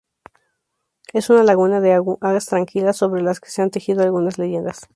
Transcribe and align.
Es 1.13 1.29
una 1.29 1.43
laguna 1.43 1.79
de 1.79 1.93
aguas 1.93 2.47
tranquilas 2.47 2.97
sobre 2.97 3.21
las 3.21 3.39
que 3.39 3.51
se 3.51 3.61
han 3.61 3.69
tejido 3.69 4.01
algunas 4.01 4.39
leyendas. 4.39 4.89